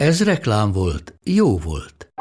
[0.00, 2.12] Ez reklám volt, jó volt.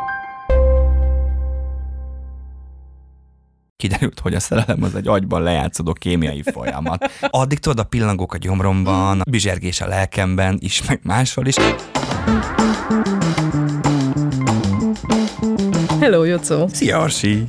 [3.77, 7.11] kiderült, hogy a szerelem az egy agyban lejátszódó kémiai folyamat.
[7.21, 11.55] Addig tudod a pillangók a gyomromban, a bizsergés a lelkemben is, meg máshol is.
[15.99, 16.67] Hello, Jocó!
[16.67, 17.43] Szia, Arsi!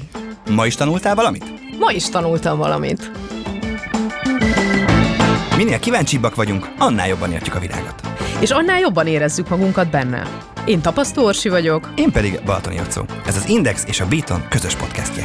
[0.50, 1.44] Ma is tanultál valamit?
[1.78, 3.10] Ma is tanultam valamit.
[5.56, 8.09] Minél kíváncsibbak vagyunk, annál jobban értjük a világot.
[8.40, 10.26] És annál jobban érezzük magunkat benne.
[10.66, 11.92] Én Tapasztó Orsi vagyok.
[11.96, 13.04] Én pedig Balatoni Jocó.
[13.26, 15.24] Ez az Index és a Beaton közös podcastje.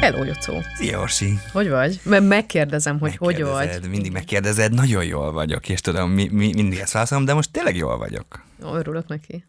[0.00, 0.60] Hello, Jocó!
[0.74, 1.38] Szia, Orsi!
[1.52, 2.00] Hogy vagy?
[2.04, 3.88] Mert megkérdezem, hogy hogy vagy.
[3.88, 7.76] Mindig megkérdezed, nagyon jól vagyok, és tudom, mi, mi, mindig ezt válaszolom, de most tényleg
[7.76, 8.44] jól vagyok.
[8.64, 9.44] Ó, Örülök neki.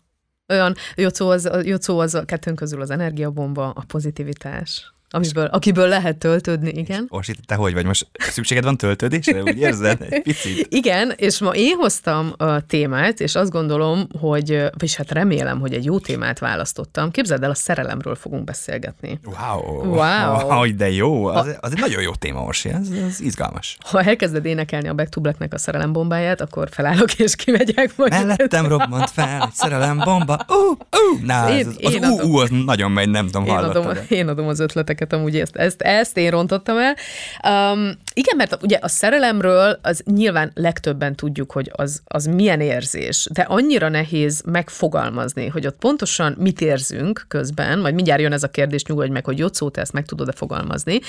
[0.47, 6.17] Olyan, Jocó az, Jocó az a kettőnk közül az energiabomba, a pozitivitás, amiből, akiből lehet
[6.17, 7.05] töltődni, igen.
[7.09, 7.85] Orsi, te hogy vagy?
[7.85, 9.41] Most szükséged van töltődésre?
[9.41, 10.05] Úgy érzed?
[10.09, 10.67] Egy picit?
[10.69, 15.73] Igen, és ma én hoztam a témát, és azt gondolom, hogy, vagyis hát remélem, hogy
[15.73, 17.11] egy jó témát választottam.
[17.11, 19.19] Képzeld el, a szerelemről fogunk beszélgetni.
[19.23, 19.83] Wow!
[19.95, 20.35] Wow.
[20.57, 21.25] Hogy de jó!
[21.25, 23.77] Az, az egy nagyon jó téma, Orsi, ez, ez izgalmas.
[23.85, 27.91] Ha elkezded énekelni a Back to Blacknek a szerelembombáját, akkor felállok és kimegyek.
[27.95, 30.39] Majd Mellettem robbant fel egy szerelembomba.
[30.47, 32.29] Ú, ú, na, Én- ez, az én ú, adom.
[32.31, 34.59] ú, az nagyon megy, nem tudom, Én adom, én adom az
[34.95, 36.95] ötleteket, amúgy ezt, ezt, ezt én rontottam el.
[37.43, 43.27] Um, igen, mert ugye a szerelemről az nyilván legtöbben tudjuk, hogy az, az milyen érzés,
[43.33, 48.47] de annyira nehéz megfogalmazni, hogy ott pontosan mit érzünk közben, majd mindjárt jön ez a
[48.47, 50.99] kérdés, nyugodj meg, hogy Jocó, te ezt meg tudod-e fogalmazni.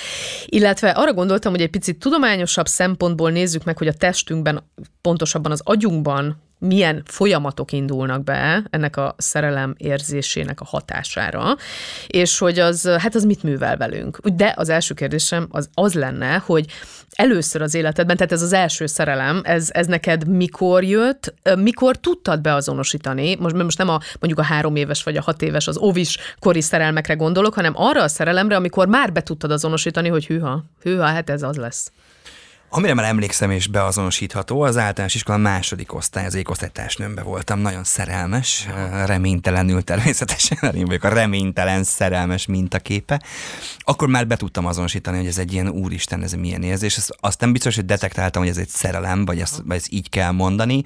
[0.47, 4.63] Illetve arra gondoltam, hogy egy picit tudományosabb szempontból nézzük meg, hogy a testünkben,
[5.01, 11.57] pontosabban az agyunkban milyen folyamatok indulnak be ennek a szerelem érzésének a hatására,
[12.07, 14.19] és hogy az, hát az mit művel velünk.
[14.35, 16.67] De az első kérdésem az, az lenne, hogy
[17.17, 22.41] először az életedben, tehát ez az első szerelem, ez, ez neked mikor jött, mikor tudtad
[22.41, 26.19] beazonosítani, most, most nem a mondjuk a három éves vagy a hat éves, az ovis
[26.39, 31.05] kori szerelmekre gondolok, hanem arra a szerelemre, amikor már be tudtad azonosítani, hogy hűha, hűha,
[31.05, 31.93] hát ez az lesz.
[32.69, 38.69] Amire már emlékszem és beazonosítható, az általános iskola második osztály, az ékosztálytársnőmbe voltam, nagyon szerelmes,
[39.07, 43.23] reménytelenül természetesen, én vagyok a reménytelen szerelmes mintaképe.
[43.79, 46.99] Akkor már be tudtam azonosítani, hogy ez egy ilyen úristen, ez milyen érzés.
[47.21, 50.31] Azt, nem biztos, hogy detektáltam, hogy ez egy szerelem, vagy ezt, vagy ezt így kell
[50.31, 50.83] mondani.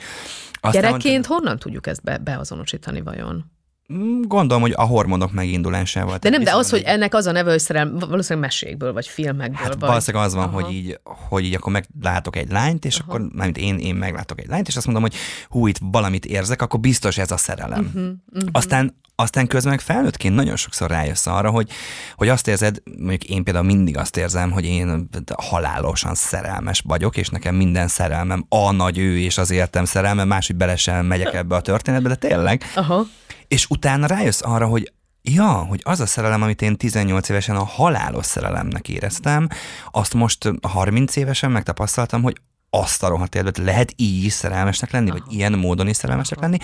[0.61, 3.51] Aztán Gyerekként honnan tudjuk ezt be, beazonosítani vajon?
[3.93, 6.19] Mm, Gondolom, hogy a hormonok megindulásával.
[6.19, 9.57] De nem, de az, hogy ennek az a neve, hogy szerelem, valószínűleg mesékből, vagy filmekből.
[9.57, 9.89] Hát vagy...
[9.89, 10.61] valószínűleg az van, Aha.
[10.61, 13.09] hogy így, hogy így akkor meglátok egy lányt, és Aha.
[13.09, 15.15] akkor, mármint én, én meglátok egy lányt, és azt mondom, hogy
[15.49, 17.85] hú, itt valamit érzek, akkor biztos ez a szerelem.
[17.85, 18.49] Uh-huh, uh-huh.
[18.53, 21.71] Aztán aztán közben meg felnőttként nagyon sokszor rájössz arra, hogy,
[22.17, 27.29] hogy azt érzed, mondjuk én például mindig azt érzem, hogy én halálosan szerelmes vagyok, és
[27.29, 31.55] nekem minden szerelmem a nagy ő és az értem szerelme, máshogy bele sem megyek ebbe
[31.55, 32.65] a történetbe, de tényleg.
[32.75, 33.07] Aha.
[33.51, 37.65] És utána rájössz arra, hogy Ja, hogy az a szerelem, amit én 18 évesen a
[37.65, 39.49] halálos szerelemnek éreztem,
[39.91, 42.41] azt most 30 évesen megtapasztaltam, hogy
[42.71, 46.57] azt a rohadt életet lehet így is szerelmesnek lenni, vagy ilyen módon is szerelmesnek lenni.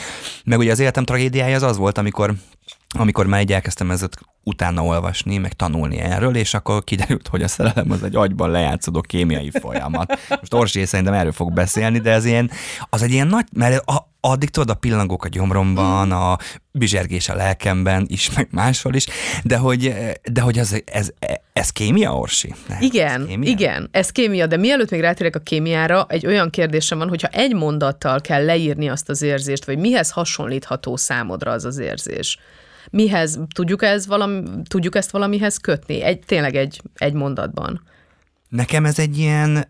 [0.44, 2.34] Meg ugye az életem tragédiája az az volt, amikor
[2.88, 4.08] amikor már így elkezdtem ezzel
[4.48, 9.00] utána olvasni, meg tanulni erről, és akkor kiderült, hogy a szerelem az egy agyban lejátszódó
[9.00, 10.18] kémiai folyamat.
[10.28, 12.50] Most Orsi szerintem erről fog beszélni, de ez ilyen,
[12.90, 16.38] az egy ilyen nagy, mert a, addig tudod a pillangók a gyomromban, a
[16.70, 19.06] bizsergés a lelkemben is, meg máshol is,
[19.42, 19.94] de hogy,
[20.32, 21.10] de hogy ez, ez,
[21.52, 22.54] ez kémia, Orsi?
[22.68, 23.50] Nem, Igen, ez kémia?
[23.50, 27.54] igen, ez kémia, de mielőtt még rátérek a kémiára, egy olyan kérdésem van, hogyha egy
[27.54, 32.38] mondattal kell leírni azt az érzést, vagy mihez hasonlítható számodra az az érzés?
[32.90, 34.35] Mihez, tudjuk, ez valami,
[34.68, 36.02] tudjuk ezt valamihez kötni?
[36.02, 37.82] Egy, tényleg egy, egy mondatban.
[38.48, 39.66] Nekem ez egy ilyen,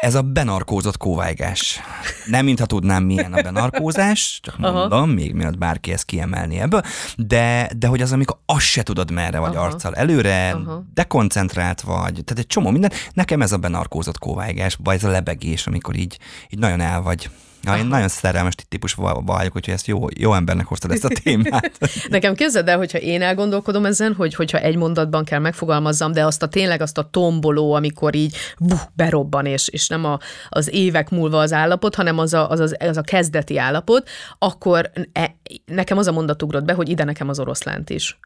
[0.00, 1.80] ez a benarkózott kóvájgás.
[2.26, 4.72] Nem mintha tudnám, milyen a benarkózás, csak Aha.
[4.72, 6.82] mondom, még miatt bárki ezt kiemelni ebből,
[7.16, 9.64] de, de hogy az, amikor azt se tudod merre vagy Aha.
[9.64, 10.84] arccal előre, Aha.
[10.94, 12.92] dekoncentrált vagy, tehát egy csomó minden.
[13.12, 16.18] Nekem ez a benarkózott kóvájgás, vagy ez a lebegés, amikor így,
[16.48, 17.30] így nagyon el vagy
[17.62, 21.78] Ja, én nagyon szerelmes típus vagyok, úgyhogy ezt jó, jó embernek hoztad ezt a témát.
[22.08, 26.42] Nekem képzeld el, hogyha én elgondolkodom ezen, hogy hogyha egy mondatban kell megfogalmazzam, de azt
[26.42, 30.18] a tényleg azt a tomboló, amikor így buh, berobban, és, és nem a,
[30.48, 34.08] az évek múlva az állapot, hanem az a, az, az, az a kezdeti állapot,
[34.38, 38.18] akkor e, nekem az a mondat ugrott be, hogy ide nekem az oroszlánt is.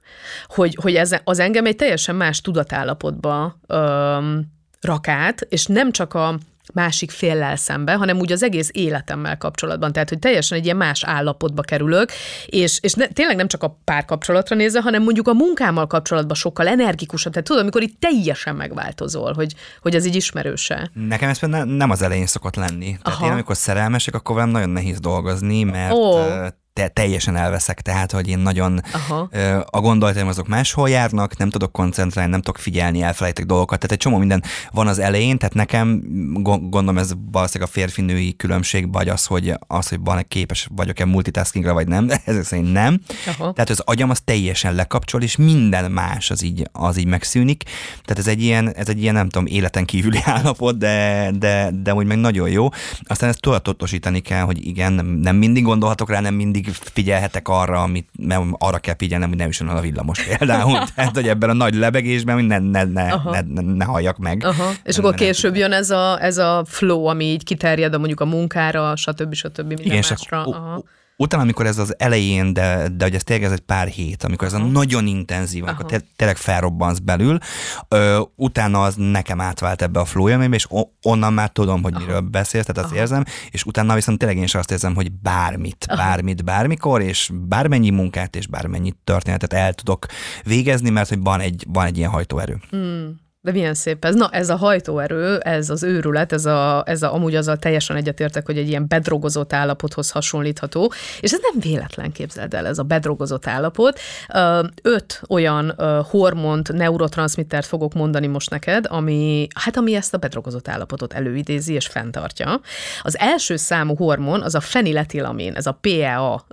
[0.47, 6.39] Hogy, hogy ez, az engem egy teljesen más tudatállapotba öm, rakát, és nem csak a
[6.73, 9.93] másik féllel szembe, hanem úgy az egész életemmel kapcsolatban.
[9.93, 12.13] Tehát, hogy teljesen egy ilyen más állapotba kerülök,
[12.47, 16.69] és, és ne, tényleg nem csak a párkapcsolatra nézve, hanem mondjuk a munkámmal kapcsolatban sokkal
[16.69, 17.33] energikusabb.
[17.33, 20.91] Tehát tudod, amikor itt teljesen megváltozol, hogy, hogy ez így ismerőse.
[20.93, 22.97] Nekem ez például nem az elején szokott lenni.
[23.03, 23.27] Tehát Aha.
[23.27, 28.29] én amikor szerelmesek, akkor velem nagyon nehéz dolgozni, mert oh te, teljesen elveszek, tehát, hogy
[28.29, 29.29] én nagyon Aha.
[29.71, 34.03] a gondolataim azok máshol járnak, nem tudok koncentrálni, nem tudok figyelni, elfelejtek dolgokat, tehát egy
[34.03, 36.03] csomó minden van az elején, tehát nekem
[36.43, 41.73] gondolom ez valószínűleg a férfi-női különbség, vagy az, hogy az, hogy van képes vagyok-e multitaskingra,
[41.73, 43.01] vagy nem, ezek szerint nem.
[43.27, 43.53] Aha.
[43.53, 47.63] Tehát az agyam az teljesen lekapcsol, és minden más az így, az így megszűnik.
[48.05, 51.95] Tehát ez egy ilyen, ez egy ilyen nem tudom, életen kívüli állapot, de, de, de
[51.95, 52.69] úgy meg nagyon jó.
[53.03, 57.49] Aztán ezt tudatosítani kell, hogy igen, nem, nem mindig gondolhatok rá, nem mindig mindig figyelhetek
[57.49, 60.79] arra, amit, mert arra kell figyelnem, hogy ne üssön el a villamos például.
[60.95, 64.45] Tehát, hogy ebben a nagy lebegésben hogy ne, ne, ne, ne, ne, ne halljak meg.
[64.45, 64.73] Aha.
[64.83, 68.25] És akkor később jön ez a, ez a flow, ami így kiterjed a mondjuk a
[68.25, 69.35] munkára, stb.
[69.35, 69.67] stb.
[69.67, 70.43] minden Igen, másra.
[70.43, 70.83] Aha
[71.17, 74.49] utána, amikor ez az elején, de, de hogy ez tényleg ez egy pár hét, amikor
[74.49, 74.57] Aha.
[74.57, 77.39] ez a nagyon intenzív, amikor te, tényleg felrobbansz belül,
[77.89, 80.67] ö, utána az nekem átvált ebbe a flow és
[81.03, 82.05] onnan már tudom, hogy Aha.
[82.05, 83.01] miről beszélsz, tehát azt Aha.
[83.01, 86.03] érzem, és utána viszont tényleg én is azt érzem, hogy bármit, Aha.
[86.03, 90.07] bármit, bármikor, és bármennyi munkát, és bármennyi történetet el tudok
[90.45, 92.61] végezni, mert hogy van egy, van egy ilyen hajtóerő.
[92.71, 93.23] Hmm.
[93.45, 94.15] De milyen szép ez.
[94.15, 98.47] Na, ez a hajtóerő, ez az őrület, ez a, ez a amúgy azzal teljesen egyetértek,
[98.47, 103.47] hogy egy ilyen bedrogozott állapothoz hasonlítható, és ez nem véletlen képzeld el, ez a bedrogozott
[103.47, 104.01] állapot.
[104.83, 105.75] Öt olyan
[106.11, 111.87] hormont, neurotranszmittert fogok mondani most neked, ami, hát ami ezt a bedrogozott állapotot előidézi és
[111.87, 112.61] fenntartja.
[113.03, 116.45] Az első számú hormon az a feniletilamin, ez a PEA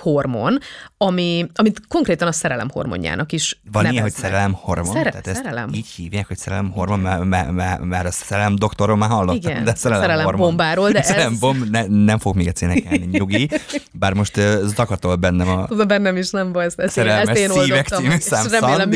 [0.00, 0.58] hormon,
[0.96, 3.92] ami, amit konkrétan a szerelem hormonjának is Van neveznek.
[3.92, 4.92] ilyen, hogy szerelem hormon?
[4.92, 5.68] Szere- Tehát szerelem.
[5.72, 9.64] így hívják, hogy szerelem hormon, mert, mert, mert, mert a szerelem doktorról már hallottam, Igen,
[9.64, 10.46] de szerelem, szerelem hormon.
[10.46, 11.38] bombáról, de szerelem ez...
[11.38, 13.50] bomb, ne, nem fog még egyszer énekelni, nyugi,
[13.92, 15.66] bár most uh, zakatol bennem a...
[15.66, 18.92] Tudom, bennem is nem baj, ezt, ezt, én, ezt én szívek című szám remélem,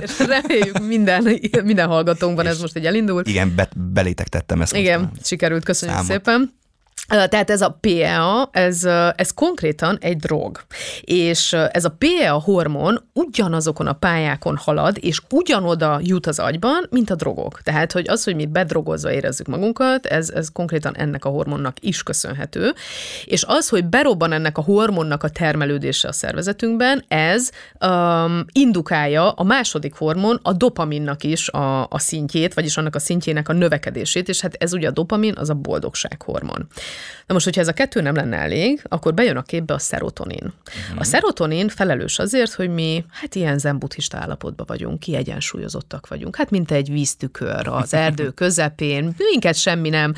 [0.00, 3.28] és reméljük minden, minden hallgatónkban ez most egy elindult.
[3.28, 4.76] Igen, be, belétek tettem ezt.
[4.76, 6.12] Igen, sikerült, köszönjük számot.
[6.12, 6.62] szépen.
[7.08, 8.84] Tehát ez a PEA, ez,
[9.16, 10.60] ez konkrétan egy drog.
[11.00, 17.10] És ez a PEA hormon ugyanazokon a pályákon halad, és ugyanoda jut az agyban, mint
[17.10, 17.60] a drogok.
[17.62, 22.02] Tehát, hogy az, hogy mi bedrogozva érezzük magunkat, ez, ez konkrétan ennek a hormonnak is
[22.02, 22.72] köszönhető.
[23.24, 27.50] És az, hogy berobban ennek a hormonnak a termelődése a szervezetünkben, ez
[27.86, 33.48] um, indukálja a második hormon, a dopaminnak is a, a szintjét, vagyis annak a szintjének
[33.48, 36.68] a növekedését, és hát ez ugye a dopamin, az a boldogság hormon.
[37.26, 40.42] Na most, hogyha ez a kettő nem lenne elég, akkor bejön a képbe a szerotonin.
[40.42, 41.00] Uh-huh.
[41.00, 46.36] A szerotonin felelős azért, hogy mi hát ilyen zen-buddhista állapotban vagyunk, kiegyensúlyozottak vagyunk.
[46.36, 50.14] Hát mint egy víztükör az erdő közepén, minket semmi nem,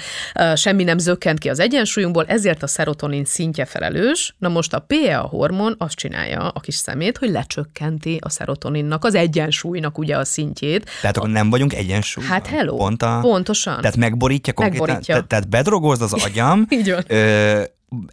[0.55, 4.35] semmi nem zökkent ki az egyensúlyunkból, ezért a szerotonin szintje felelős.
[4.39, 9.15] Na most a PEA hormon azt csinálja a kis szemét, hogy lecsökkenti a szerotoninnak, az
[9.15, 10.91] egyensúlynak ugye a szintjét.
[11.01, 12.33] Tehát akkor nem vagyunk egyensúlyban.
[12.33, 13.19] Hát hello, Pont a...
[13.21, 13.81] pontosan.
[13.81, 15.23] Tehát megborítja konkrétan, megborítja.
[15.23, 17.05] tehát bedrogozd az agyam, Így van.
[17.09, 17.63] Ö,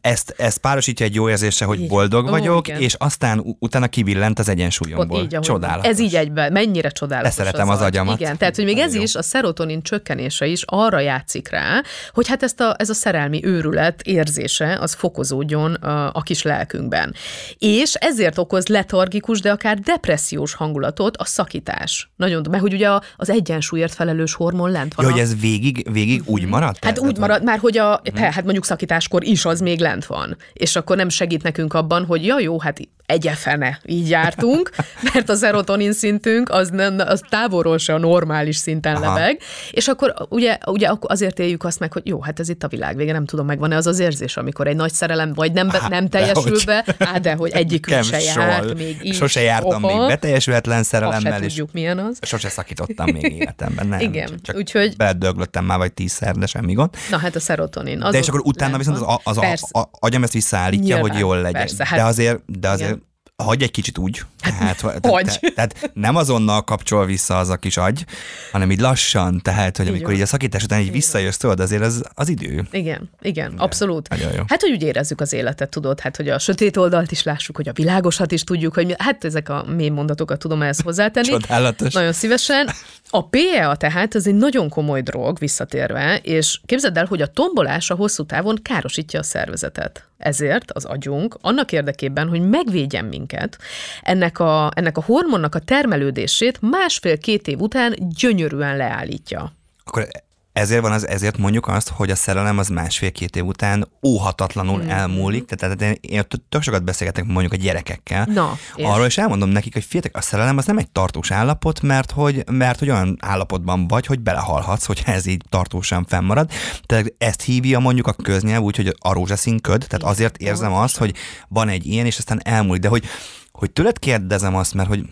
[0.01, 1.87] ezt, ezt párosítja egy jó érzése, hogy így.
[1.87, 5.21] boldog vagyok, Ó, és aztán utána kibillent az egyensúlyomból.
[5.21, 5.91] Így, Csodálatos.
[5.91, 7.37] Ez így egyben, mennyire csodálatos.
[7.37, 8.19] Leszeretem az, az agyamat.
[8.19, 9.01] Igen, tehát hogy még ez jó.
[9.01, 13.45] is, a szerotonin csökkenése is arra játszik rá, hogy hát ezt a, ez a szerelmi
[13.45, 17.15] őrület érzése, az fokozódjon a, a kis lelkünkben.
[17.57, 22.11] És ezért okoz letargikus, de akár depressziós hangulatot a szakítás.
[22.15, 25.05] Nagyon, mert hogy ugye az egyensúlyért felelős hormon lent van.
[25.05, 25.13] Ja, a...
[25.13, 26.85] hogy ez végig, végig úgy maradt?
[26.85, 28.21] Hát úgy marad, már hogy a, hmm.
[28.23, 30.37] hát mondjuk szakításkor is az még lent van.
[30.53, 34.69] És akkor nem segít nekünk abban, hogy ja jó, hát egyefene, így jártunk,
[35.13, 39.13] mert a serotonin szintünk az, nem, az távolról se a normális szinten Aha.
[39.13, 39.39] lebeg,
[39.71, 42.95] és akkor ugye, ugye azért éljük azt meg, hogy jó, hát ez itt a világ
[42.95, 46.07] vége, nem tudom, megvan-e az az érzés, amikor egy nagy szerelem vagy nem, be, nem
[46.09, 49.15] teljesül be, á, de hogy egyikünk se járt még így.
[49.15, 51.39] Sose jártam oha, még beteljesülhetlen szerelemmel.
[51.39, 52.17] Se tudjuk, milyen az.
[52.21, 53.99] Sose szakítottam még életemben, nem.
[53.99, 54.95] Igen, csak úgyhogy...
[54.95, 56.89] Beledöglöttem már vagy tízszer, de semmi gond.
[57.09, 57.99] Na hát a serotonin.
[57.99, 61.51] De és akkor utána viszont az, az, az, az agyam ezt visszaállítja, hogy jól legyen.
[61.51, 62.93] Persze, hát, de azért, de azért
[63.35, 64.21] hagyj egy kicsit úgy.
[64.41, 68.05] Tehát, tehát, tehát, tehát nem azonnal kapcsol vissza az a kis agy,
[68.51, 71.81] hanem így lassan, tehát, hogy amikor így, így a szakítás után így visszajössz, tudod, azért
[71.81, 72.67] az, az idő.
[72.71, 74.07] Igen, igen, abszolút.
[74.47, 77.67] Hát, hogy úgy érezzük az életet, tudod, hát, hogy a sötét oldalt is lássuk, hogy
[77.67, 81.27] a világosat is tudjuk, hogy mi, hát ezek a mély mondatokat tudom ehhez hozzátenni.
[81.27, 81.93] Csodálatos.
[81.93, 82.69] Nagyon szívesen.
[83.09, 87.89] A PEA tehát ez egy nagyon komoly drog visszatérve, és képzeld el, hogy a tombolás
[87.89, 90.07] a hosszú távon károsítja a szervezetet.
[90.23, 93.57] Ezért az agyunk annak érdekében, hogy megvédjen minket,
[94.01, 99.53] ennek a, ennek a hormonnak a termelődését másfél-két év után gyönyörűen leállítja.
[99.83, 100.07] Akkor
[100.53, 104.89] ezért van az, ezért mondjuk azt, hogy a szerelem az másfél-két év után óhatatlanul mm.
[104.89, 105.45] elmúlik.
[105.45, 108.25] Tehát, tehát én tök sokat beszélgetek mondjuk a gyerekekkel.
[108.25, 112.11] Na, arról is elmondom nekik, hogy fiatek, a szerelem az nem egy tartós állapot, mert
[112.11, 116.49] hogy, mert hogy olyan állapotban vagy, hogy belehalhatsz, hogy ez így tartósan fennmarad.
[116.85, 119.85] Tehát ezt hívja mondjuk a köznyelv úgy, hogy a rózsaszín köd.
[119.87, 121.15] Tehát azért érzem azt, hogy
[121.47, 122.81] van egy ilyen, és aztán elmúlik.
[122.81, 123.05] De hogy,
[123.51, 125.05] hogy tőled kérdezem azt, mert hogy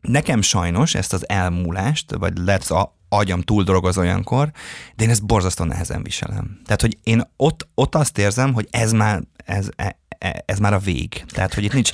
[0.00, 2.70] Nekem sajnos ezt az elmúlást, vagy lehet az
[3.08, 4.50] agyam túl dolgoz olyankor,
[4.96, 6.60] de én ezt borzasztó nehezen viselem.
[6.64, 10.72] Tehát, hogy én ott, ott azt érzem, hogy ez már, ez, e, e, ez már
[10.72, 11.24] a vég.
[11.28, 11.90] Tehát, hogy itt nincs,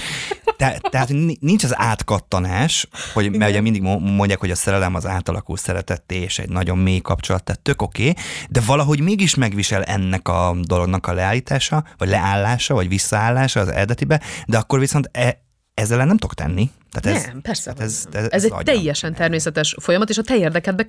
[0.56, 1.08] te, tehát
[1.40, 6.38] nincs az átkattanás, hogy, mert ugye mindig mondják, hogy a szerelem az átalakul szeretetté, és
[6.38, 11.06] egy nagyon mély kapcsolat, tehát tök oké, okay, de valahogy mégis megvisel ennek a dolognak
[11.06, 15.42] a leállítása, vagy leállása, vagy visszaállása az eredetibe, de akkor viszont e,
[15.74, 16.70] ezzel nem tudok tenni.
[17.00, 17.72] Tehát ez, nem, persze.
[17.72, 18.64] Tehát ez, ez, ez, ez egy agyam.
[18.64, 20.84] teljesen természetes folyamat, és a te érdekedbe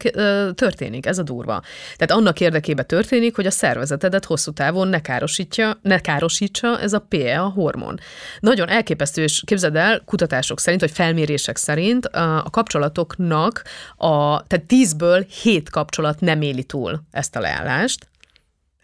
[0.54, 1.62] történik, ez a durva.
[1.96, 7.00] Tehát annak érdekében történik, hogy a szervezetedet hosszú távon ne károsítja, ne károsítsa ez a
[7.00, 8.00] PE, a hormon.
[8.40, 13.64] Nagyon elképesztő, és képzeld el, kutatások szerint, vagy felmérések szerint a kapcsolatoknak,
[13.98, 18.08] a, tehát tízből hét kapcsolat nem éli túl ezt a leállást,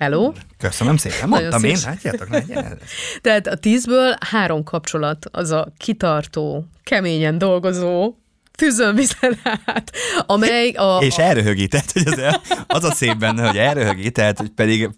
[0.02, 0.32] Hello?
[0.58, 2.28] Köszönöm szépen, mondtam én, látjátok?
[3.22, 8.14] Tehát a tízből három kapcsolat az a kitartó, keményen dolgozó,
[8.56, 9.92] tűzön vizen át,
[10.26, 10.98] amely a...
[11.02, 14.90] És elröhögi, tehát hogy az, az a szép benne, hogy elröhögi, tehát hogy pedig,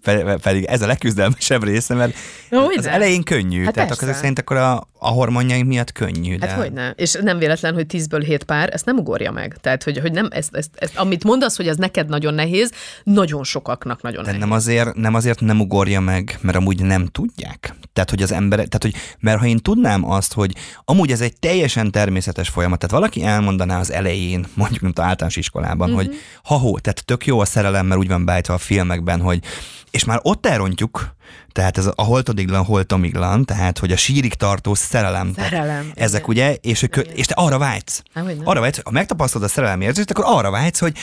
[0.42, 2.14] pedig ez a legküzdelmesebb része, mert
[2.50, 4.04] no, az elején könnyű, hát tehát persze.
[4.04, 6.36] akkor szerint akkor a, a hormonjaink miatt könnyű.
[6.36, 6.46] De...
[6.46, 6.90] Hát hogy ne.
[6.90, 9.56] És nem véletlen, hogy tízből hét pár, ezt nem ugorja meg.
[9.60, 12.72] Tehát, hogy, hogy nem, ezt, ezt, ezt, amit mondasz, hogy ez neked nagyon nehéz,
[13.04, 14.44] nagyon sokaknak nagyon De nehéz.
[14.44, 17.74] Nem azért, nem azért nem ugorja meg, mert amúgy nem tudják.
[17.92, 20.52] Tehát, hogy az emberek, tehát, hogy, mert ha én tudnám azt, hogy
[20.84, 25.88] amúgy ez egy teljesen természetes folyamat, tehát valaki elmondaná az elején, mondjuk mint általános iskolában,
[25.88, 25.96] mm-hmm.
[25.96, 29.42] hogy ha-hó, tehát tök jó a szerelem, mert úgy van beállítva a filmekben, hogy
[29.90, 31.14] és már ott elrontjuk,
[31.52, 35.32] tehát ez a holtodiglan, holtomiglan, tehát hogy a sírig tartó szerelem.
[35.36, 35.90] Szerelem.
[35.94, 36.30] Ezek igen.
[36.30, 38.02] ugye, és, hogy, és te arra vágysz.
[38.14, 40.96] Há, arra vágysz, ha megtapasztalod a szerelem érzést, akkor arra vágysz, hogy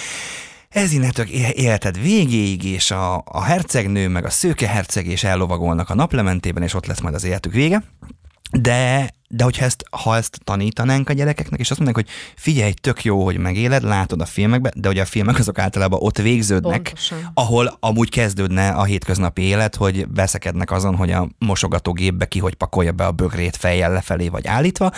[0.70, 5.96] ez innentől életed végéig, és a, a hercegnő, meg a szőke herceg és ellovagolnak a
[5.96, 7.84] naplementében, és ott lesz majd az életük vége.
[8.52, 13.04] De de hogyha ezt, ha ezt tanítanánk a gyerekeknek, és azt mondják, hogy figyelj, tök
[13.04, 17.32] jó, hogy megéled, látod a filmekbe, de ugye a filmek azok általában ott végződnek, Pontosan.
[17.34, 22.92] ahol amúgy kezdődne a hétköznapi élet, hogy veszekednek azon, hogy a mosogatógépbe ki, hogy pakolja
[22.92, 24.92] be a bögrét fejjel lefelé vagy állítva.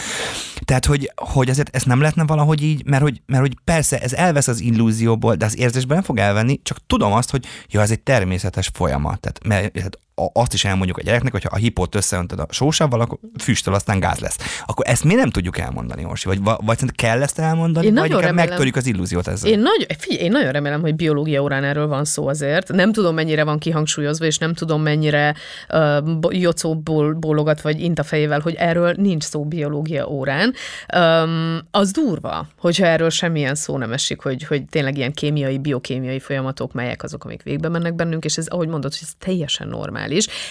[0.66, 4.14] Tehát, hogy, hogy azért ezt nem lehetne valahogy így, mert hogy, mert hogy persze ez
[4.14, 7.92] elvesz az illúzióból, de az érzésben nem fog elvenni, csak tudom azt, hogy jó, ez
[7.92, 9.20] egy természetes folyamat.
[9.20, 10.00] Tehát, mert
[10.34, 14.00] azt is elmondjuk a gyereknek, hogy ha a hipót összeöntöd a sósával, akkor füstöl, aztán
[14.00, 14.38] gáz lesz.
[14.66, 16.28] Akkor ezt mi nem tudjuk elmondani, Orsi?
[16.28, 19.52] Vagy, vagy kell ezt elmondani, én vagy remélem, megtörjük az illúziót ezzel?
[19.52, 22.72] Én, nagy, figyelj, én nagyon remélem, hogy biológia órán erről van szó azért.
[22.72, 25.36] Nem tudom, mennyire van kihangsúlyozva, és nem tudom, mennyire
[25.70, 25.98] uh,
[26.30, 26.76] jocó
[27.20, 30.54] bólogat, vagy int a fejével, hogy erről nincs szó biológia órán.
[30.96, 36.20] Um, az durva, hogyha erről semmilyen szó nem esik, hogy, hogy tényleg ilyen kémiai, biokémiai
[36.20, 40.03] folyamatok, melyek azok, amik végbe mennek bennünk, és ez, ahogy mondod, hogy ez teljesen normális,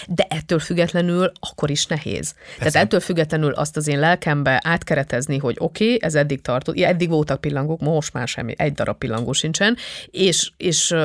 [0.07, 2.33] de ettől függetlenül akkor is nehéz.
[2.33, 2.71] Persze.
[2.71, 7.09] Tehát ettől függetlenül azt az én lelkembe átkeretezni, hogy oké, okay, ez eddig tartott, eddig
[7.09, 9.77] voltak pillangók, most már semmi, egy darab pillangó sincsen,
[10.11, 10.95] és, és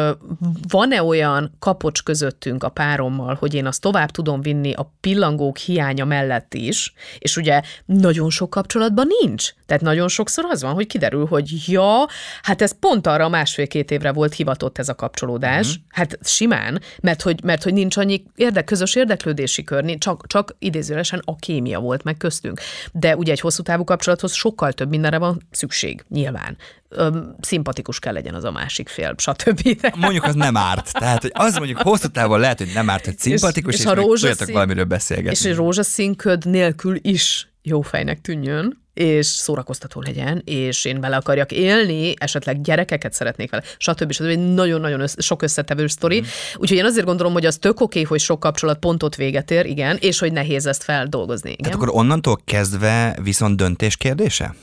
[0.69, 6.05] van-e olyan kapocs közöttünk a párommal, hogy én azt tovább tudom vinni a pillangók hiánya
[6.05, 9.53] mellett is, és ugye nagyon sok kapcsolatban nincs.
[9.69, 12.07] Tehát nagyon sokszor az van, hogy kiderül, hogy ja,
[12.43, 15.67] hát ez pont arra másfél-két évre volt hivatott ez a kapcsolódás.
[15.67, 15.77] Mm-hmm.
[15.89, 21.23] Hát simán, mert hogy, mert hogy nincs annyi érdek, közös érdeklődési kör, csak, csak idézőlesen
[21.25, 22.61] a kémia volt meg köztünk.
[22.93, 26.57] De ugye egy hosszú távú kapcsolathoz sokkal több mindenre van szükség, nyilván.
[26.89, 29.81] Öm, szimpatikus kell legyen az a másik fél, stb.
[29.97, 30.93] Mondjuk az nem árt.
[30.93, 33.91] Tehát, hogy az mondjuk hosszú távon lehet, hogy nem árt, hogy szimpatikus, és, és, és
[33.91, 35.31] ha rózsaszín, valamiről beszélgetni.
[35.31, 41.53] És egy rózsaszínköd nélkül is jó fejnek tűnjön, és szórakoztató legyen, és én vele akarjak
[41.53, 44.13] élni, esetleg gyerekeket szeretnék vele, stb.
[44.13, 44.27] stb.
[44.27, 46.21] Egy nagyon-nagyon össze, sok összetevő sztori.
[46.21, 46.25] Mm.
[46.57, 49.97] Úgyhogy én azért gondolom, hogy az tök oké, hogy sok kapcsolat pontot véget ér, igen,
[50.01, 51.51] és hogy nehéz ezt feldolgozni.
[51.51, 51.63] Igen?
[51.63, 54.55] Tehát akkor onnantól kezdve viszont döntés kérdése?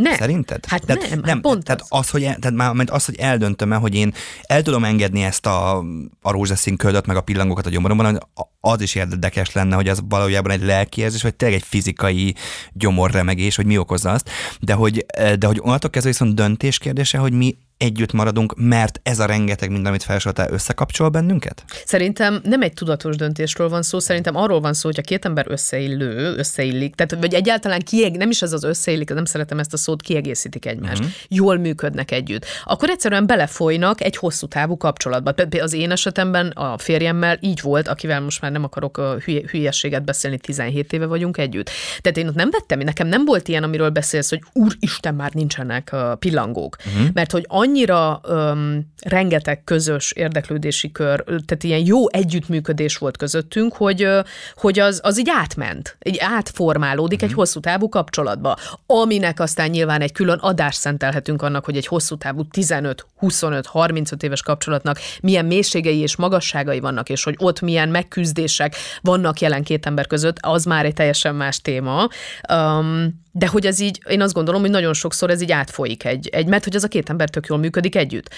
[0.00, 0.14] Nem.
[0.14, 0.66] Szerinted?
[0.66, 1.88] Hát tehát, nem, nem hát pont tehát az.
[1.90, 5.46] az hogy, el, tehát már, az, hogy eldöntöm el, hogy én el tudom engedni ezt
[5.46, 5.78] a,
[6.22, 8.28] a rózsaszín köldöt, meg a pillangókat a gyomoromban,
[8.60, 12.34] az is érdekes lenne, hogy az valójában egy lelkiérzés, vagy tényleg egy fizikai
[12.72, 14.30] gyomorremegés, hogy mi okozza azt,
[14.60, 15.06] de hogy,
[15.38, 19.70] de hogy onnantól kezdve viszont döntés kérdése, hogy mi együtt maradunk, mert ez a rengeteg
[19.70, 21.64] minden, amit felsoroltál, összekapcsol bennünket?
[21.84, 25.46] Szerintem nem egy tudatos döntésről van szó, szerintem arról van szó, hogy a két ember
[25.48, 29.76] összeillő, összeillik, tehát vagy egyáltalán kieg, nem is ez az összeillik, nem szeretem ezt a
[29.76, 31.14] szót, kiegészítik egymást, uh-huh.
[31.28, 32.46] jól működnek együtt.
[32.64, 35.32] Akkor egyszerűen belefolynak egy hosszú távú kapcsolatba.
[35.60, 40.38] Az én esetemben a férjemmel így volt, akivel most már nem akarok hülye, hülyességet beszélni,
[40.38, 41.70] 17 éve vagyunk együtt.
[42.00, 45.94] Tehát én ott nem vettem, nekem nem volt ilyen, amiről beszélsz, hogy úristen, már nincsenek
[46.18, 46.76] pillangók.
[46.86, 47.08] Uh-huh.
[47.12, 53.74] Mert hogy annyi annyira öm, rengeteg közös érdeklődési kör, tehát ilyen jó együttműködés volt közöttünk,
[53.74, 54.08] hogy,
[54.54, 57.24] hogy az, az így átment, így átformálódik mm-hmm.
[57.24, 57.38] egy mhm.
[57.38, 62.44] hosszú távú kapcsolatba, aminek aztán nyilván egy külön adást szentelhetünk annak, hogy egy hosszú távú
[62.44, 68.74] 15, 25, 35 éves kapcsolatnak milyen mélységei és magasságai vannak, és hogy ott milyen megküzdések
[69.02, 72.08] vannak jelen két ember között, az már egy teljesen más téma.
[72.52, 76.28] Um, de hogy ez így, én azt gondolom, hogy nagyon sokszor ez így átfolyik egy,
[76.28, 78.30] egy mert hogy az a két ember tök jól működik együtt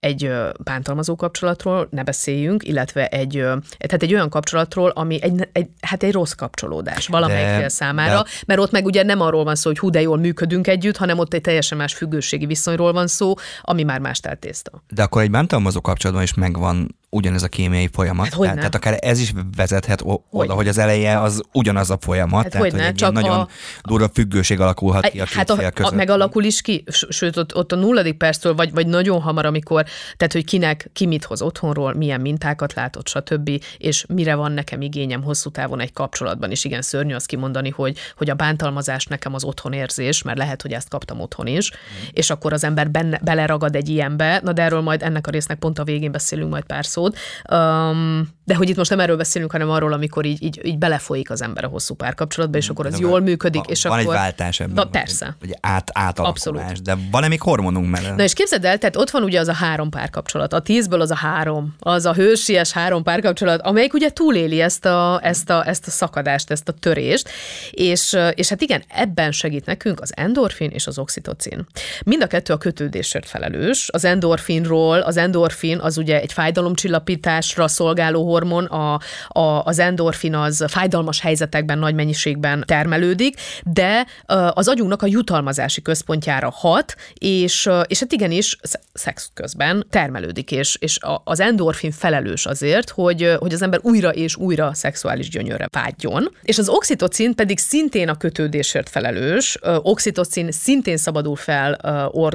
[0.00, 0.32] egy
[0.64, 3.32] bántalmazó kapcsolatról ne beszéljünk, illetve egy,
[3.78, 8.28] tehát egy olyan kapcsolatról, ami egy, egy, hát egy rossz kapcsolódás valamelyik fél számára, de...
[8.46, 11.18] mert ott meg ugye nem arról van szó, hogy hú, de jól működünk együtt, hanem
[11.18, 14.82] ott egy teljesen más függőségi viszonyról van szó, ami már más teltészta.
[14.88, 18.26] De akkor egy bántalmazó kapcsolatban is megvan ugyanez a kémiai folyamat.
[18.26, 21.98] Hát, tehát, tehát akár ez is vezethet oda, hogy, hogy az eleje az ugyanaz a
[22.00, 23.48] folyamat, hát, tehát hogy egy csak nagyon a...
[23.82, 25.92] durva függőség alakulhat ki a két hát fél között.
[25.92, 29.84] A, megalakul is ki, sőt ott, ott a nulladik perctől, vagy, vagy nagyon hamar, amikor,
[30.16, 34.80] tehát hogy kinek, ki mit hoz otthonról, milyen mintákat látott, stb., és mire van nekem
[34.80, 39.34] igényem hosszú távon egy kapcsolatban, és igen, szörnyű azt kimondani, hogy, hogy a bántalmazás nekem
[39.34, 42.06] az otthonérzés, mert lehet, hogy ezt kaptam otthon is, mm.
[42.12, 45.58] és akkor az ember benne, beleragad egy ilyenbe, na de erről majd ennek a résznek
[45.58, 47.18] pont a végén beszélünk majd pár szót,
[47.52, 51.30] Um, de hogy itt most nem erről beszélünk, hanem arról, amikor így, így, így belefolyik
[51.30, 54.04] az ember a hosszú párkapcsolatba, és akkor az de jól működik, van, és van akkor...
[54.04, 54.74] Van egy váltás ebben.
[54.74, 55.36] Na, persze.
[55.40, 56.82] Vagy át, átalakulás, Abszolút.
[56.82, 58.16] de van-e még hormonunk mellett?
[58.16, 61.10] Na és képzeld el, tehát ott van ugye az a három párkapcsolat, a tízből az
[61.10, 65.86] a három, az a hősies három párkapcsolat, amelyik ugye túléli ezt a, ezt a, ezt
[65.86, 67.28] a szakadást, ezt a törést,
[67.70, 71.66] és, és hát igen, ebben segít nekünk az endorfin és az oxitocin.
[72.04, 73.88] Mind a kettő a kötődésért felelős.
[73.92, 80.64] Az endorfinról, az endorfin az ugye egy fájdalomcsillapításra szolgáló hormon, a, a, az endorfin az
[80.68, 84.06] fájdalmas helyzetekben nagy mennyiségben termelődik, de
[84.50, 88.58] az agyunknak a jutalmazási központjára hat, és, és hát igenis
[88.92, 94.36] szex közben termelődik, és, és az endorfin felelős azért, hogy, hogy az ember újra és
[94.36, 101.36] újra szexuális gyönyörre vágyjon, és az oxitocin pedig szintén a kötődésért felelős, oxitocin szintén szabadul
[101.36, 101.78] fel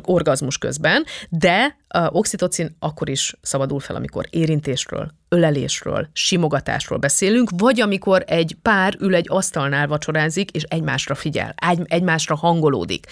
[0.06, 1.78] orgazmus közben, de
[2.10, 9.16] oxitocin akkor is szabadul fel, amikor érintésről, ölelésről, simogatásról beszélünk, vagy amikor egy pár ül
[9.16, 13.06] egy asztalnál vacsorázik, és egymásra figyel, egy, egymásra hangolódik.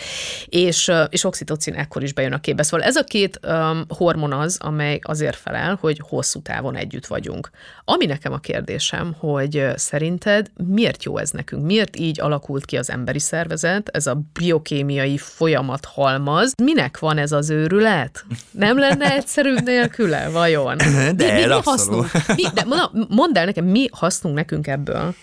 [0.45, 2.63] És, és oxitocin ekkor is bejön a képbe.
[2.63, 7.49] Szóval ez a két um, hormon az, amely azért felel, hogy hosszú távon együtt vagyunk.
[7.85, 11.65] Ami nekem a kérdésem, hogy szerinted miért jó ez nekünk?
[11.65, 16.53] Miért így alakult ki az emberi szervezet, ez a biokémiai folyamat halmaz?
[16.63, 18.25] Minek van ez az őrület?
[18.51, 20.77] Nem lenne egyszerűbb nélküle, vajon?
[20.77, 22.11] De, mi, mi, mi hasznunk?
[22.35, 22.65] Mi, de
[23.09, 25.15] mondd el nekem, mi hasznunk nekünk ebből?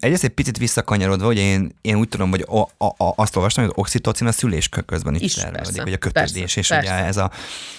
[0.00, 3.64] Egyrészt egy picit visszakanyarodva, hogy én, én úgy tudom, hogy a, a, a, azt olvastam,
[3.64, 6.92] hogy az oxitocin a szülés közben is, is termelődik, vagy a kötődés, persze, és persze.
[6.92, 7.30] ugye ez a,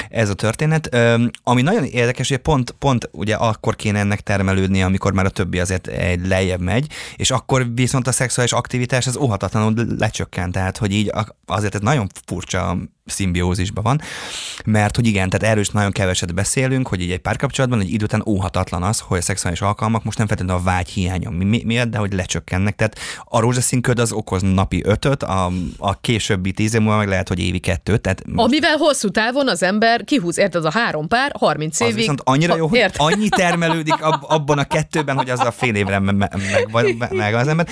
[0.10, 0.96] ez a történet.
[1.44, 5.60] Ami nagyon érdekes, hogy pont, pont ugye akkor kéne ennek termelődni, amikor már a többi
[5.60, 10.92] azért egy lejjebb megy, és akkor viszont a szexuális aktivitás az óhatatlanul lecsökkent, tehát hogy
[10.92, 11.12] így
[11.46, 14.02] azért ez nagyon furcsa szimbiózisban van,
[14.66, 18.04] mert hogy igen, tehát erről is nagyon keveset beszélünk, hogy így egy párkapcsolatban egy idő
[18.04, 21.90] után óhatatlan az, hogy a szexuális alkalmak most nem feltétlenül a vágy hiánya mi, miatt,
[21.90, 22.76] de hogy lecsökkennek.
[22.76, 27.28] Tehát a rózsaszínköd az okoz napi ötöt, a, a későbbi tíz év múlva meg lehet,
[27.28, 28.02] hogy évi kettőt.
[28.02, 28.48] Tehát most...
[28.48, 31.94] Amivel hosszú távon az ember kihúz, érted, az a három pár, 30 évig.
[31.94, 35.76] Az viszont annyira jó, hogy annyi termelődik ab, abban a kettőben, hogy az a fél
[35.76, 36.34] évre meg, meg,
[36.72, 37.68] meg, meg az ember.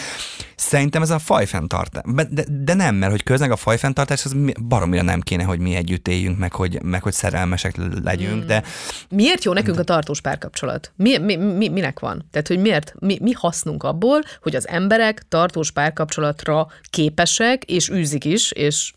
[0.55, 2.03] Szerintem ez a fajfenntartás.
[2.29, 4.35] De, de nem, mert hogy közleg a fajfenntartás az
[4.67, 8.47] baromira nem kéne, hogy mi együtt éljünk, meg hogy, meg hogy szerelmesek legyünk, mm.
[8.47, 8.63] de...
[9.09, 10.91] Miért jó nekünk a tartós párkapcsolat?
[10.95, 12.27] Mi, mi, mi, minek van?
[12.31, 18.25] Tehát, hogy miért, mi, mi hasznunk abból, hogy az emberek tartós párkapcsolatra képesek, és űzik
[18.25, 18.93] is, és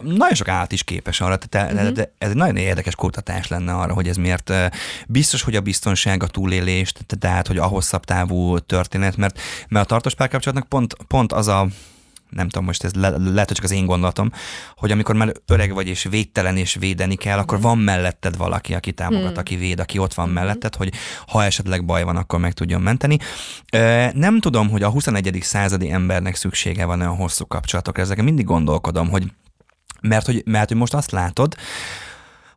[0.00, 1.88] nagyon sok állat is képes arra, tehát uh-huh.
[1.88, 4.52] de ez egy nagyon érdekes kutatás lenne arra, hogy ez miért
[5.06, 9.88] biztos, hogy a biztonság, a túlélés, tehát hogy a hosszabb távú történet, mert, mert a
[9.88, 11.66] tartós párkapcsolatnak pont, pont az a
[12.34, 14.30] nem tudom, most ez le, lehet, hogy csak az én gondolatom,
[14.76, 18.92] hogy amikor már öreg vagy és védtelen és védeni kell, akkor van melletted valaki, aki
[18.92, 19.38] támogat, hmm.
[19.38, 20.92] aki véd, aki ott van melletted, hogy
[21.26, 23.18] ha esetleg baj van, akkor meg tudjon menteni.
[24.12, 25.38] Nem tudom, hogy a 21.
[25.42, 29.32] századi embernek szüksége van olyan hosszú kapcsolatokra, ezeken mindig gondolkodom, hogy
[30.00, 31.54] mert hogy, mert hogy most azt látod,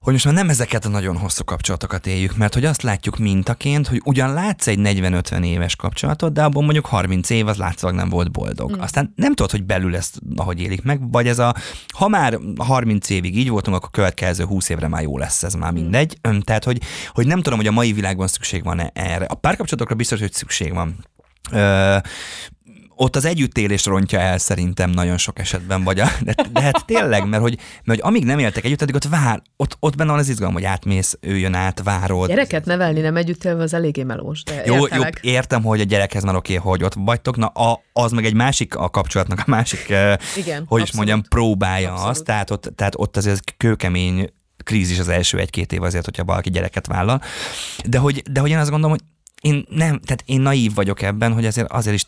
[0.07, 3.87] hogy most már nem ezeket a nagyon hosszú kapcsolatokat éljük, mert hogy azt látjuk mintaként,
[3.87, 8.09] hogy ugyan látsz egy 40-50 éves kapcsolatot, de abban mondjuk 30 év az látszólag nem
[8.09, 8.75] volt boldog.
[8.75, 8.79] Mm.
[8.79, 11.55] Aztán nem tudod, hogy belül ezt ahogy élik meg, vagy ez a,
[11.93, 15.71] ha már 30 évig így voltunk, akkor következő 20 évre már jó lesz, ez már
[15.71, 15.75] mm.
[15.75, 16.17] mindegy.
[16.27, 16.39] Mm.
[16.39, 19.25] Tehát, hogy, hogy nem tudom, hogy a mai világban szükség van-e erre.
[19.25, 21.05] A párkapcsolatokra biztos, hogy szükség van.
[21.51, 21.97] Ö,
[22.97, 27.27] ott az együttélés rontja el szerintem nagyon sok esetben, vagy a, de, de hát tényleg,
[27.27, 30.19] mert hogy, mert hogy amíg nem éltek együtt, addig ott vár, ott, ott benne van
[30.19, 32.27] az izgalom, hogy átmész, ő jön át, várod.
[32.27, 36.23] Gyereket nevelni nem együtt élve az eléggé melós, de jó, jó, értem, hogy a gyerekhez
[36.23, 39.85] már oké, hogy ott vagytok, na a, az meg egy másik a kapcsolatnak, a másik,
[39.89, 40.87] Igen, hogy abszolút.
[40.87, 42.11] is mondjam, próbálja abszolút.
[42.11, 44.29] azt, tehát ott, tehát ott azért kőkemény
[44.63, 47.21] krízis az első egy-két év azért, hogyha valaki gyereket vállal.
[47.85, 49.05] De hogy, de hogy én azt gondolom, hogy
[49.41, 52.03] én nem, tehát én naív vagyok ebben, hogy azért, azért is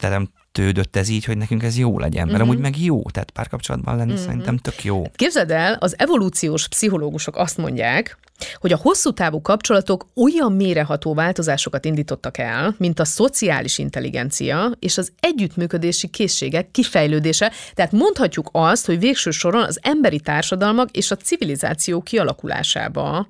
[0.51, 2.49] teremtődött ez így, hogy nekünk ez jó legyen, mert uh-huh.
[2.49, 4.25] amúgy meg jó, tehát párkapcsolatban lenni uh-huh.
[4.25, 5.03] szerintem tök jó.
[5.15, 8.17] Képzeld el, az evolúciós pszichológusok azt mondják,
[8.55, 14.97] hogy a hosszú távú kapcsolatok olyan méreható változásokat indítottak el, mint a szociális intelligencia és
[14.97, 17.51] az együttműködési készségek kifejlődése.
[17.73, 23.27] Tehát mondhatjuk azt, hogy végső soron az emberi társadalmak és a civilizáció kialakulásába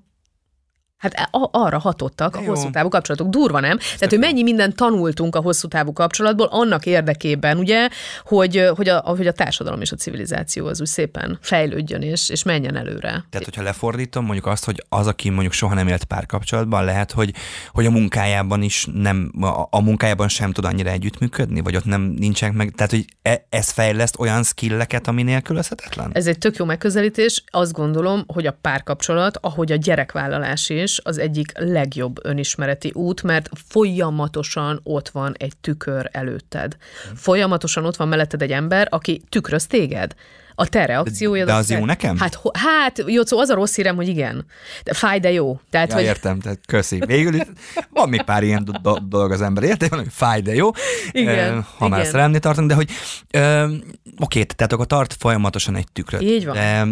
[0.99, 3.27] Hát e, arra hatottak a hosszú távú kapcsolatok.
[3.27, 3.77] Durva, nem?
[3.77, 7.89] Tehát, hogy mennyi mindent tanultunk a hosszú távú kapcsolatból annak érdekében, ugye,
[8.23, 12.43] hogy, hogy, a, hogy a társadalom és a civilizáció az úgy szépen fejlődjön és, és
[12.43, 13.25] menjen előre.
[13.29, 17.33] Tehát, hogyha lefordítom mondjuk azt, hogy az, aki mondjuk soha nem élt párkapcsolatban, lehet, hogy,
[17.71, 22.01] hogy a munkájában is nem, a, a munkájában sem tud annyira együttműködni, vagy ott nem
[22.01, 26.09] nincsenek meg, tehát, hogy e, ez fejleszt olyan skilleket, ami nélkülözhetetlen?
[26.13, 27.43] Ez egy tök jó megközelítés.
[27.47, 33.23] Azt gondolom, hogy a párkapcsolat, ahogy a gyerekvállalás is, is az egyik legjobb önismereti út,
[33.23, 36.78] mert folyamatosan ott van egy tükör előtted.
[37.15, 40.15] Folyamatosan ott van melletted egy ember, aki tükröz téged
[40.60, 41.45] a te reakciója.
[41.45, 42.17] De az jó nekem?
[42.17, 44.45] Hát, hát szóval az a rossz hírem, hogy igen.
[44.84, 45.60] De fáj, de jó.
[45.69, 46.04] Tehát, ja, hogy...
[46.04, 47.02] értem, tehát köszi.
[47.06, 47.41] Végül is
[47.89, 50.69] van még pár ilyen do- dolog az ember érte, hogy fáj, de jó.
[51.12, 51.58] Igen.
[51.58, 52.89] Uh, ha már szerelmnél tartunk, de hogy
[53.34, 53.72] uh,
[54.19, 56.22] oké, tehát akkor tart folyamatosan egy tükröt.
[56.22, 56.54] Így van.
[56.54, 56.88] De,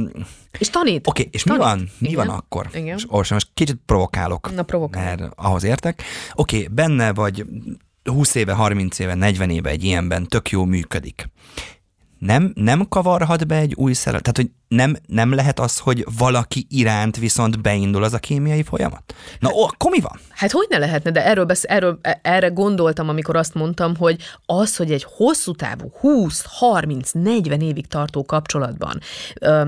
[0.60, 1.08] és tanít.
[1.08, 1.60] Oké, okay, és tanít.
[1.60, 1.90] mi van?
[1.98, 2.26] Mi Igen.
[2.26, 2.70] van akkor?
[2.74, 2.98] Igen.
[2.98, 4.56] És most, most kicsit provokálok.
[4.56, 5.20] Na, provokálok.
[5.20, 6.04] Mert ahhoz értek.
[6.34, 7.46] Oké, okay, benne vagy
[8.04, 11.30] 20 éve, 30 éve, 40 éve egy ilyenben tök jó működik
[12.20, 14.22] nem, nem kavarhat be egy új szerelem?
[14.22, 19.16] Tehát, hogy nem, nem lehet az, hogy valaki iránt viszont beindul az a kémiai folyamat?
[19.40, 20.20] Na, ó, akkor mi van?
[20.30, 24.18] Hát hogy ne lehetne, de erről, besz, erről e, erre gondoltam, amikor azt mondtam, hogy
[24.46, 29.00] az, hogy egy hosszú távú, 20, 30, 40 évig tartó kapcsolatban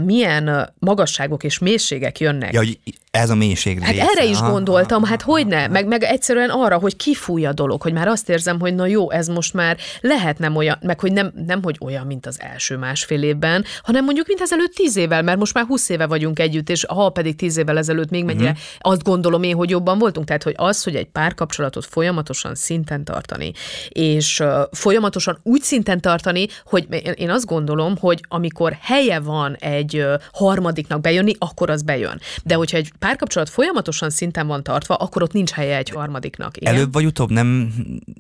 [0.06, 2.54] milyen magasságok és mélységek jönnek.
[2.54, 2.80] Ja, hogy
[3.12, 6.96] ez a mélység Hát erre is gondoltam, hát hogy ne, meg, meg egyszerűen arra, hogy
[6.96, 10.56] kifúj a dolog, hogy már azt érzem, hogy na jó, ez most már lehet nem
[10.56, 14.42] olyan, meg hogy nem, nem hogy olyan, mint az első másfél évben, hanem mondjuk, mint
[14.42, 17.78] ezelőtt tíz évvel, mert most már húsz éve vagyunk együtt, és ha pedig tíz évvel
[17.78, 18.64] ezelőtt még mennyire, uh-huh.
[18.80, 20.28] azt gondolom én, hogy jobban voltunk.
[20.28, 23.52] Tehát, hogy az, hogy egy párkapcsolatot folyamatosan szinten tartani,
[23.90, 29.98] és uh, folyamatosan úgy szinten tartani, hogy én azt gondolom, hogy amikor helye van egy
[29.98, 32.20] uh, harmadiknak bejönni, akkor az bejön.
[32.44, 36.58] De hogyha egy párkapcsolat folyamatosan szinten van tartva, akkor ott nincs helye egy harmadiknak.
[36.58, 36.74] Igen?
[36.74, 37.74] Előbb vagy utóbb nem,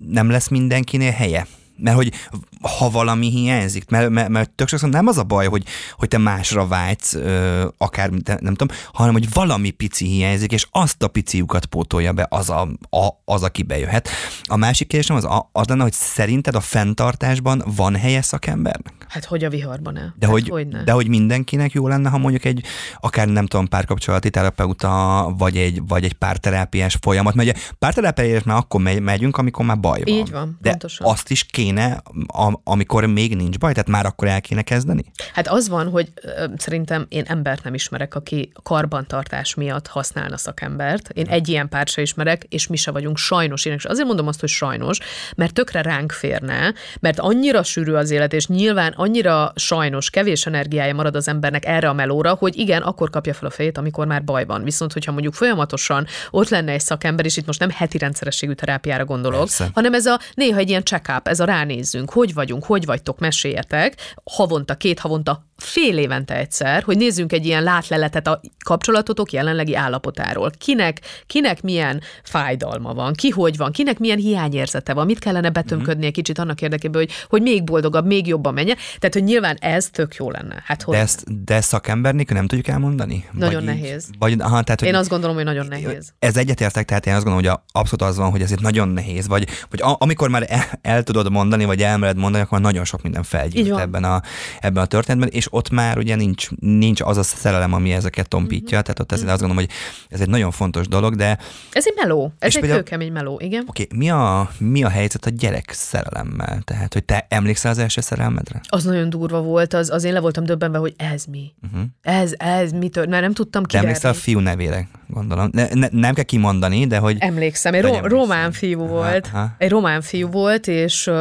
[0.09, 1.47] nem lesz mindenkinél helye?
[1.81, 2.13] Mert hogy
[2.61, 5.63] ha valami hiányzik, mert, mert, mert tök sokszor nem az a baj, hogy,
[5.97, 11.03] hogy te másra vágysz, ö, akár nem tudom, hanem hogy valami pici hiányzik, és azt
[11.03, 14.09] a pici lyukat pótolja be az, a, a, az aki bejöhet.
[14.43, 18.93] A másik kérdésem az, az lenne, hogy szerinted a fenntartásban van helye szakembernek?
[19.07, 20.13] Hát hogy a viharban -e?
[20.19, 22.63] De, hát hogy, hogy de hogy mindenkinek jó lenne, ha mondjuk egy,
[22.99, 28.57] akár nem tudom, párkapcsolati terapeuta, vagy egy, vagy egy párterápiás folyamat, mert ugye párterápiás már
[28.57, 30.13] akkor megy, megyünk, amikor már baj van.
[30.13, 31.07] Így van, de pontosan.
[31.07, 33.71] azt is kéne kéne, am- amikor még nincs baj?
[33.73, 35.03] Tehát már akkor el kéne kezdeni?
[35.33, 41.09] Hát az van, hogy ö, szerintem én embert nem ismerek, aki karbantartás miatt használna szakembert.
[41.09, 43.65] Én egy ilyen párt se ismerek, és mi se vagyunk sajnos.
[43.65, 44.99] Én is azért mondom azt, hogy sajnos,
[45.35, 50.93] mert tökre ránk férne, mert annyira sűrű az élet, és nyilván annyira sajnos kevés energiája
[50.93, 54.23] marad az embernek erre a melóra, hogy igen, akkor kapja fel a fejét, amikor már
[54.23, 54.63] baj van.
[54.63, 59.05] Viszont, hogyha mondjuk folyamatosan ott lenne egy szakember, és itt most nem heti rendszerességű terápiára
[59.05, 59.69] gondolok, Persze.
[59.73, 64.15] hanem ez a néha egy ilyen check-up, ez a ránézzünk, hogy vagyunk, hogy vagytok, meséljetek,
[64.23, 70.51] havonta, két havonta, fél évente egyszer, hogy nézzünk egy ilyen látleletet a kapcsolatotok jelenlegi állapotáról.
[70.57, 76.05] Kinek, kinek milyen fájdalma van, ki hogy van, kinek milyen hiányérzete van, mit kellene betömködni
[76.05, 78.77] egy kicsit annak érdekében, hogy, hogy még boldogabb, még jobban menjen.
[78.99, 80.63] Tehát, hogy nyilván ez tök jó lenne.
[80.65, 83.25] Hát, hogy De ezt de szakember nélkül nem tudjuk elmondani?
[83.31, 84.09] Nagyon Vagy így- nehéz.
[84.19, 86.13] Vagy, aha, tehát, hogy én azt gondolom, hogy nagyon nehéz.
[86.19, 89.27] Ez egyetértek, tehát én azt gondolom, hogy abszolút az van, hogy ez itt nagyon nehéz,
[89.27, 93.01] vagy, vagy a, amikor már el, el tudod mondani, vagy elmered mondani, akkor nagyon sok
[93.01, 94.21] minden felgyűlt ebben a,
[94.59, 98.77] ebben a történetben, és ott már ugye nincs, nincs az a szerelem, ami ezeket tompítja,
[98.77, 98.85] Mhm.
[98.85, 99.73] tehát ott ezért azt gondolom, hogy
[100.09, 101.37] ez egy nagyon fontos dolog, de
[101.71, 103.63] Ez egy meló, ez egy például- kőkemény meló, igen.
[103.67, 106.61] oké, okay, mi, a, mi a helyzet a gyerek szerelemmel?
[106.63, 108.61] Tehát, hogy te emlékszel az első szerelmedre?
[108.69, 111.51] Az nagyon durva volt, az, az én le voltam döbbenve, hogy ez mi?
[111.63, 111.81] Uh-huh.
[112.01, 113.09] Ez, ez mi tört?
[113.09, 113.87] Mert nem tudtam kiverni.
[113.87, 115.49] emlékszel a fiú nevére, gondolom.
[115.51, 117.15] Ne, ne, nem kell kimondani, de hogy...
[117.19, 119.29] Emlékszem, egy ro- román fiú Aha, volt.
[119.33, 119.55] aha.
[119.57, 121.11] Egy román fiú volt, és,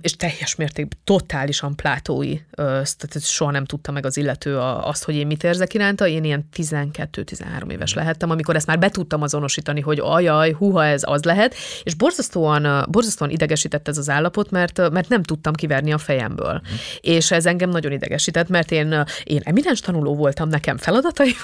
[0.00, 2.38] és teljes mértékben totálisan plátói.
[2.50, 6.06] Tehát soha nem tudta meg az illető a- azt, hogy én mit érzek iránta.
[6.06, 11.02] Én ilyen 12-13 éves lehettem, amikor ezt már be tudtam azonosítani, hogy ajaj, huha, ez
[11.04, 11.54] az lehet.
[11.82, 16.60] És borzasztóan, borzasztóan idegesített ez az állapot, mert, mert nem tudtam kiverni a fejemből.
[17.00, 21.34] És ez engem nagyon idegesített, mert én, én eminens tanuló voltam, nekem feladatai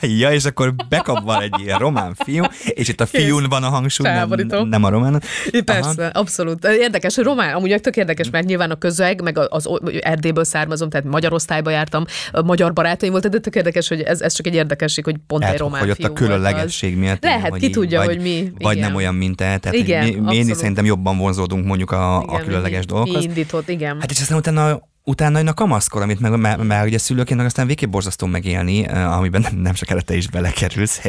[0.20, 3.68] Ja, és akkor bekap van egy ilyen román fiú, és itt a fiún van a
[3.68, 4.28] hangsúly, nem,
[4.68, 5.22] nem a román.
[5.64, 6.10] Persze, Aha.
[6.12, 6.64] abszolút.
[6.64, 9.68] Érdekes, hogy román, amúgy tök érdekes, mert nyilván a közeg, meg az
[10.00, 12.04] Erdélyből származom, tehát magyar osztályba jártam,
[12.44, 15.56] magyar barátaim voltak, de tök érdekes, hogy ez, ez csak egy érdekesség, hogy pont Lehet,
[15.56, 17.22] egy román hogy ott a különlegesség miatt.
[17.22, 18.52] Lehet, ki így tudja, vagy, hogy mi.
[18.58, 18.86] Vagy igen.
[18.86, 19.58] nem olyan, mint te.
[19.58, 23.24] Tehát Igen, mi, mi, én szerintem jobban vonzódunk mondjuk a, a Igen, különleges mi- dolgokhoz.
[23.24, 23.96] Indított, igen.
[24.00, 27.46] Hát és aztán utána utána jön a kamaszkor, amit meg, mert, mert ugye szülőként meg
[27.46, 31.00] aztán végképp borzasztó megélni, amiben nem, nem sokára te is belekerülsz,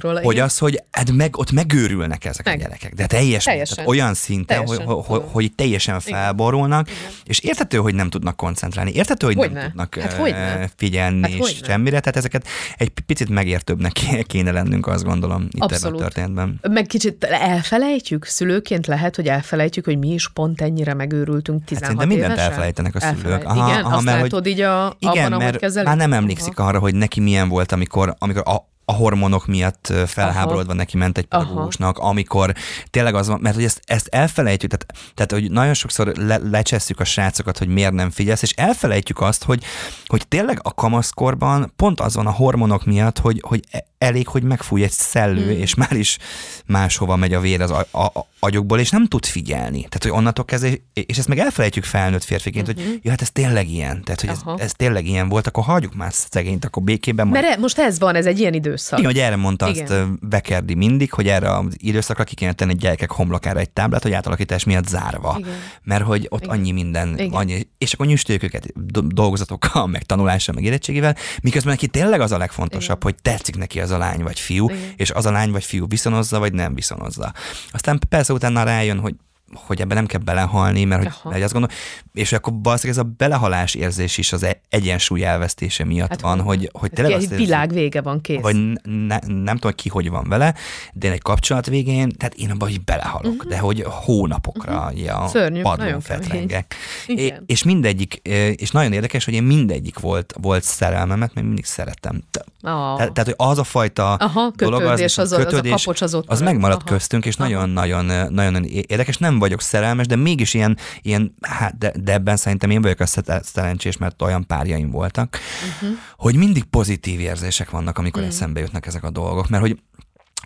[0.00, 0.20] róla.
[0.22, 0.44] hogy igen.
[0.44, 2.54] az, hogy hát meg, ott megőrülnek ezek Meg.
[2.54, 3.74] a gyerekek, de teljes, Teljesen.
[3.74, 6.88] Tehát olyan szinten, Teljesen, hogy, hogy, hogy teljesen felborulnak,
[7.24, 9.60] és értető, hogy nem tudnak koncentrálni, értető, hogy Hogyne.
[9.60, 11.66] nem tudnak Hát figyelni Hát és hogyne.
[11.66, 16.60] semmire, tehát ezeket egy picit megértőbbnek ké- kéne lennünk, azt gondolom, itt ebben a történetben.
[16.62, 22.10] Meg kicsit elfelejtjük, szülőként lehet, hogy elfelejtjük, hogy mi is pont ennyire megőrültünk 16 Hát
[22.12, 22.36] évesen.
[22.68, 23.32] Elfelejtenek a szülők.
[23.42, 23.58] Elfelejt.
[23.58, 25.88] Aha, Igen, aha, azt mert hogy- látod így a, Igen, abban, mert kezelik?
[25.88, 26.68] már nem emlékszik Aha.
[26.68, 28.56] arra, hogy neki milyen volt, amikor, amikor a,
[28.90, 31.42] a hormonok miatt felháborodva neki ment egy Aha.
[31.42, 32.54] pedagógusnak, amikor
[32.90, 37.00] tényleg az van, mert hogy ezt, ezt elfelejtjük, tehát, tehát hogy nagyon sokszor le, lecsesszük
[37.00, 39.64] a srácokat, hogy miért nem figyelsz, és elfelejtjük azt, hogy,
[40.06, 44.42] hogy tényleg a kamaszkorban pont az van a hormonok miatt, hogy, hogy e- elég, hogy
[44.42, 45.60] megfúj egy szellő, mm.
[45.60, 46.18] és már is
[46.66, 49.78] máshova megy a vér az a, a, a agyokból, és nem tud figyelni.
[49.78, 52.84] Tehát, hogy onnantól kezdve, és ezt meg elfelejtjük felnőtt férfiként, uh-huh.
[52.84, 54.02] hogy ja, hát ez tényleg ilyen.
[54.04, 54.48] Tehát, hogy ez, Mhm.
[54.48, 54.58] Aha.
[54.58, 58.14] ez tényleg ilyen volt, akkor hagyjuk már szegényt, akkor békében majd Mert most ez van,
[58.14, 58.98] ez egy ilyen időszak.
[58.98, 59.84] igen, hogy erre mondta Igen.
[59.84, 64.02] azt Bekerdi mindig, hogy erre az időszakra ki kéne tenni egy gyerekek homlokára egy táblát,
[64.02, 65.36] hogy átalakítás miatt zárva.
[65.38, 65.52] Igen.
[65.82, 66.54] Mert hogy ott Igen.
[66.54, 67.30] annyi minden, Igen.
[67.30, 72.32] annyi, és akkor nyüstöljük őket do- dolgozatokkal, meg tanulással, meg érettségével, miközben neki tényleg az
[72.32, 74.92] a legfontosabb, hogy tetszik neki az a lány vagy fiú, Igen.
[74.96, 77.32] és az a lány vagy fiú viszonozza, vagy nem viszonozza.
[77.70, 79.14] Aztán persze utána rájön, hogy
[79.54, 81.76] hogy ebben nem kell belehalni, mert hogy, mert azt gondolom,
[82.12, 86.40] és akkor valószínűleg ez a belehalás érzés is az e- egyensúly elvesztése miatt hát van,
[86.40, 88.40] hogy, hogy tényleg azt érzi- világ vége van, kész.
[88.40, 90.54] vagy ne, nem tudom, ki hogy van vele,
[90.92, 93.48] de én egy kapcsolat végén, tehát én abban hogy belehalok, uh-huh.
[93.50, 95.02] de hogy hónapokra uh-huh.
[95.02, 95.26] ja, Mhm.
[95.28, 96.74] Szörnyű, padlón fetrengek.
[97.06, 98.14] É- És mindegyik,
[98.56, 102.22] és nagyon érdekes, hogy én mindegyik volt, volt szerelmemet, mert mindig szerettem.
[102.30, 102.96] Te- Ah.
[102.98, 106.14] te- Tehát, hogy az a fajta Aha, dolog, kötődés, az- az a kötődés, kapocs az
[106.14, 106.54] ott az marad.
[106.54, 106.90] megmaradt Aha.
[106.90, 109.16] köztünk, és nagyon-nagyon nagyon érdekes.
[109.16, 113.06] Nem vagyok szerelmes, de mégis ilyen, ilyen hát de, de ebben szerintem én vagyok a
[113.42, 115.38] szerencsés, mert olyan párjaim voltak,
[115.74, 115.98] uh-huh.
[116.16, 118.36] hogy mindig pozitív érzések vannak, amikor uh-huh.
[118.36, 119.78] eszembe jutnak ezek a dolgok, mert hogy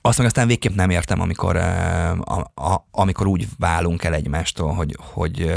[0.05, 4.97] azt meg aztán végképp nem értem, amikor, a, a, amikor úgy válunk el egymástól, hogy,
[5.01, 5.53] hogy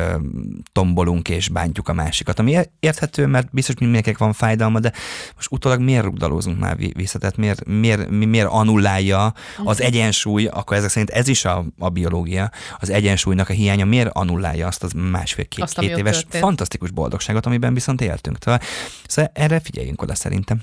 [0.71, 2.39] tombolunk és bántjuk a másikat.
[2.39, 4.91] Ami érthető, mert biztos mindenkinek van fájdalma, de
[5.35, 7.19] most utólag miért rugdalózunk már vi- vissza?
[7.19, 11.89] Tehát miért, miért, mi- miért annullálja az egyensúly, akkor ezek szerint ez is a, a
[11.89, 16.43] biológia, az egyensúlynak a hiánya, miért annullálja azt az másfél-két Azt, két éves történt.
[16.43, 18.37] fantasztikus boldogságot, amiben viszont éltünk.
[18.39, 18.59] Szóval,
[19.07, 20.61] szóval erre figyeljünk oda szerintem.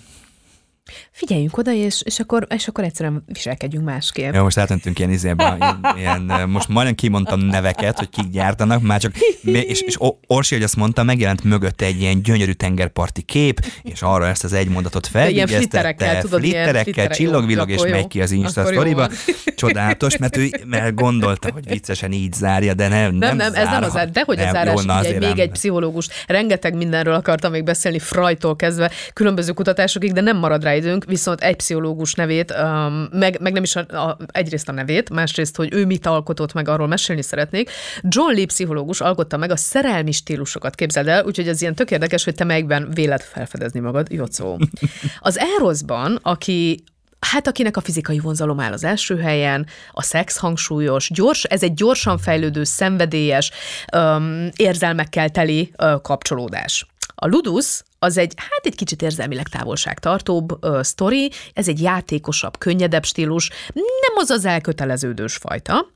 [1.10, 4.34] Figyeljünk oda, és, és, akkor, és akkor egyszerűen viselkedjünk másképp.
[4.34, 5.56] Ja, most átmentünk ilyen izébe,
[5.96, 10.64] ilyen, ilyen, most majdnem kimondtam neveket, hogy kik gyártanak, már csak, és, és Orsi, hogy
[10.64, 15.06] azt mondta, megjelent mögötte egy ilyen gyönyörű tengerparti kép, és arra ezt az egy mondatot
[15.06, 19.08] felvigeztette, flitterekkel, tudod, flitterekkel csillog-villog, és megy ki az Insta sztoriba.
[19.56, 23.68] Csodálatos, mert ő mert gondolta, hogy viccesen így zárja, de nem, nem, nem, nem ez
[23.68, 27.50] nem az zár, de hogy a zárás, jó, ugye, még egy pszichológus, rengeteg mindenről akartam
[27.50, 32.54] még beszélni, Frajtól kezdve, különböző kutatásokig, de nem marad rá időnk, viszont egy pszichológus nevét,
[32.62, 36.52] um, meg, meg nem is a, a, egyrészt a nevét, másrészt, hogy ő mit alkotott
[36.52, 37.70] meg, arról mesélni szeretnék.
[38.02, 42.24] John Lee pszichológus alkotta meg a szerelmi stílusokat, képzeld el, úgyhogy ez ilyen tök érdekes,
[42.24, 44.56] hogy te melyikben véled felfedezni magad, szó.
[45.20, 46.84] Az Erosban, aki
[47.30, 51.74] Hát akinek a fizikai vonzalom áll az első helyen, a szex hangsúlyos, gyors, ez egy
[51.74, 53.50] gyorsan fejlődő, szenvedélyes,
[53.96, 56.86] um, érzelmekkel teli uh, kapcsolódás.
[57.14, 63.04] A ludus az egy, hát egy kicsit érzelmileg távolságtartóbb uh, sztori, ez egy játékosabb, könnyedebb
[63.04, 65.86] stílus, nem az az elköteleződős fajta.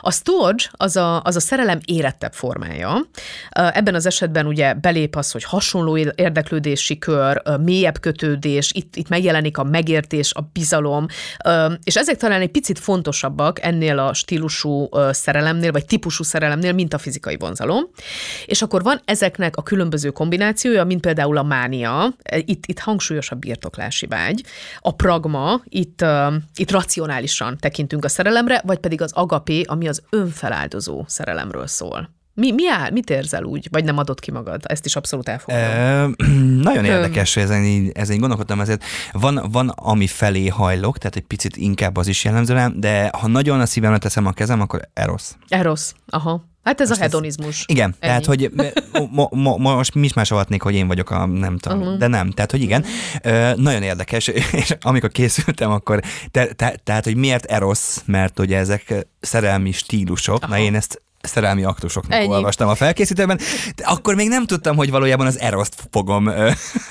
[0.00, 3.06] A storage az a, az a szerelem érettebb formája.
[3.50, 9.58] Ebben az esetben ugye belép az, hogy hasonló érdeklődési kör, mélyebb kötődés, itt, itt megjelenik
[9.58, 11.06] a megértés, a bizalom,
[11.84, 16.98] és ezek talán egy picit fontosabbak ennél a stílusú szerelemnél, vagy típusú szerelemnél, mint a
[16.98, 17.84] fizikai vonzalom.
[18.46, 23.36] És akkor van ezeknek a különböző kombinációja, mint például a mánia, itt, itt hangsúlyos a
[23.36, 24.44] birtoklási vágy,
[24.80, 26.04] a pragma, itt,
[26.54, 32.19] itt racionálisan tekintünk a szerelemre, vagy pedig az agapé, ami az önfeláldozó szerelemről szól.
[32.34, 34.62] Mi, mi áll, mit érzel úgy, vagy nem adott ki magad?
[34.66, 35.70] Ezt is abszolút elfogadom.
[35.70, 36.06] E,
[36.70, 41.26] nagyon érdekes, ezen így, ezen így gondolkodtam, ezért van, van, ami felé hajlok, tehát egy
[41.26, 44.80] picit inkább az is jellemző rám, de ha nagyon a szívemre teszem a kezem, akkor
[44.92, 45.36] erosz.
[45.48, 46.48] Erosz, aha.
[46.62, 47.58] Hát ez Most a hedonizmus.
[47.58, 47.96] Ez, igen, Ennyi.
[48.00, 48.50] tehát hogy
[49.10, 51.96] mo, mo, mo, most mi is másolhatnék, hogy én vagyok a nem tudom, uh-huh.
[51.98, 52.84] de nem, tehát hogy igen.
[53.24, 54.26] Uh, nagyon érdekes,
[54.60, 60.42] és amikor készültem, akkor, te, te, tehát hogy miért erosz, mert ugye ezek szerelmi stílusok,
[60.42, 60.52] Aha.
[60.52, 62.28] na én ezt szerelmi aktusoknak Ennyi.
[62.28, 63.38] olvastam a felkészítőben,
[63.76, 66.24] de akkor még nem tudtam, hogy valójában az eroszt fogom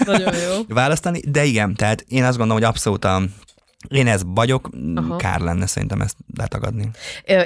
[0.05, 0.61] Nagyon jó.
[0.75, 3.21] választani, de igen, tehát én azt gondolom, hogy abszolút a
[3.87, 5.15] én ez vagyok, Aha.
[5.15, 6.89] kár lenne szerintem ezt letagadni.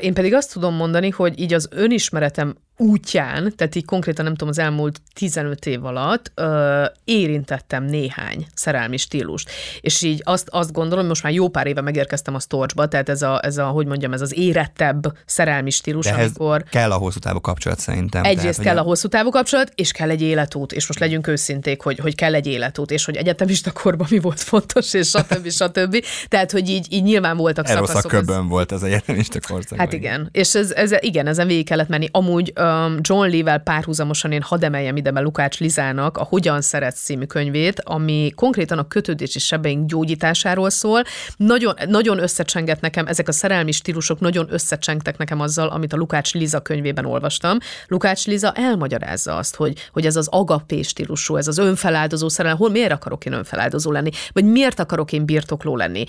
[0.02, 4.50] Én pedig azt tudom mondani, hogy így az önismeretem útján, tehát így konkrétan nem tudom,
[4.50, 9.50] az elmúlt 15 év alatt ö, érintettem néhány szerelmi stílust.
[9.82, 13.22] És így azt, azt gondolom, most már jó pár éve megérkeztem a storchba, tehát ez
[13.22, 16.64] a, ez a, hogy mondjam, ez az érettebb szerelmi stílus, De amikor...
[16.64, 18.24] kell a hosszú távú kapcsolat szerintem.
[18.24, 18.82] Egyrészt tehát, kell a...
[18.82, 22.34] a hosszú távú kapcsolat, és kell egy életút, és most legyünk őszinték, hogy, hogy kell
[22.34, 25.50] egy életút, és hogy egyetemista korban mi volt fontos, és stb.
[25.62, 26.06] stb.
[26.28, 28.12] Tehát, hogy így, így nyilván voltak Erosz szakaszok.
[28.12, 28.50] a köbön ez...
[28.50, 29.78] volt az egyetemista korszak.
[29.78, 32.08] Hát igen, és ez, ez, igen, ezen végig kellett menni.
[32.12, 37.04] Amúgy um, John Lee-vel párhuzamosan én hadd emeljem ide be Lukács Lizának a Hogyan szeretsz
[37.04, 41.04] című könyvét, ami konkrétan a kötődési sebeink gyógyításáról szól.
[41.38, 46.34] Nagyon, nagyon összecsengett nekem, ezek a szerelmi stílusok nagyon összecsengtek nekem azzal, amit a Lukács
[46.34, 47.58] Liza könyvében olvastam.
[47.88, 52.70] Lukács Liza elmagyarázza azt, hogy, hogy ez az agapé stílusú, ez az önfeláldozó szerelem, hol
[52.70, 56.04] miért akarok én önfeláldozó lenni, vagy miért akarok én birtokló lenni,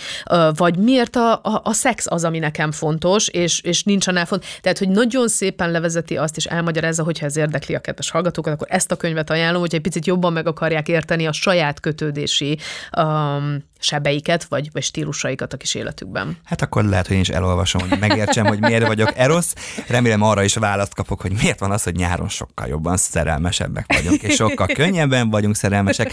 [0.53, 4.27] vagy miért a, a, a szex az, ami nekem fontos, és, és nincs annál.
[4.61, 8.67] Tehát, hogy nagyon szépen levezeti azt, és elmagyarázza, hogyha ez érdekli a kedves hallgatókat, akkor
[8.71, 12.59] ezt a könyvet ajánlom, hogy egy picit jobban meg akarják érteni a saját kötődési
[12.97, 16.37] um, sebeiket, vagy, vagy stílusaikat a kis életükben.
[16.45, 19.55] Hát akkor lehet, hogy én is elolvasom, hogy megértsem, hogy miért vagyok erosz.
[19.87, 24.23] Remélem arra is választ kapok, hogy miért van az, hogy nyáron sokkal jobban szerelmesebbek vagyunk,
[24.23, 26.13] és sokkal könnyebben vagyunk szerelmesek.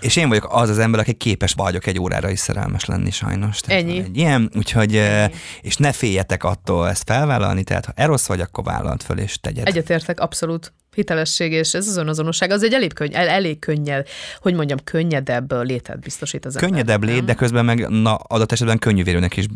[0.00, 3.60] És én vagyok az az ember, aki képes vagyok egy órára is szerelmes lenni sajnos.
[3.60, 3.98] Tehát Ennyi.
[3.98, 5.34] Egy ilyen, úgyhogy, Ennyi.
[5.60, 9.66] és ne féljetek attól ezt felvállalni, tehát ha erosz vagy, akkor vállalt föl és tegyed.
[9.66, 14.06] Egyetértek, abszolút hitelesség, és ez az önazonosság, az egy elég, könny, el, elég könnyed,
[14.40, 16.70] hogy mondjam, könnyedebb létet biztosít az ember.
[16.70, 19.46] Könnyedebb lét, de közben meg na, adott esetben könnyűvérőnek is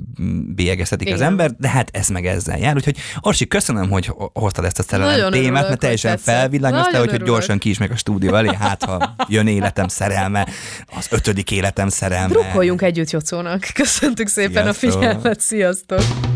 [0.55, 2.75] bélyegeztetik az ember, de hát ez meg ezzel jár.
[2.75, 7.23] Úgyhogy Orsi, köszönöm, hogy hoztad ezt a szerelem témát, örülök, mert teljesen felvillanyoztál, hogy, hogy
[7.23, 10.49] gyorsan ki is meg a stúdió elé, hát ha jön életem szerelme,
[10.97, 12.29] az ötödik életem szerelme.
[12.29, 13.67] Drukkoljunk együtt Jocónak.
[13.75, 14.91] Köszöntük szépen Sziasztok.
[14.91, 16.36] a figyelmet, sziasztok!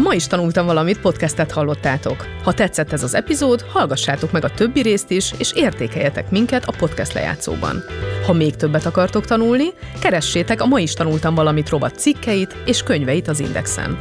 [0.00, 2.26] A ma is tanultam valamit, podcastet hallottátok.
[2.42, 6.72] Ha tetszett ez az epizód, hallgassátok meg a többi részt is, és értékeljetek minket a
[6.78, 7.84] podcast lejátszóban.
[8.26, 9.66] Ha még többet akartok tanulni,
[9.98, 13.98] keressétek a Ma is tanultam valamit rovat cikkeit és könyveit az Indexen.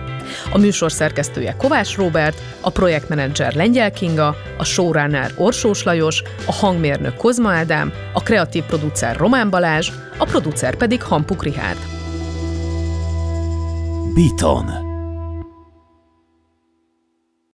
[0.52, 7.16] A műsor szerkesztője Kovács Robert, a projektmenedzser Lengyel Kinga, a showrunner Orsós Lajos, a hangmérnök
[7.16, 11.80] Kozma Ádám, a kreatív producer Román Balázs, a producer pedig Hampuk Rihárd.
[14.14, 14.89] Beaton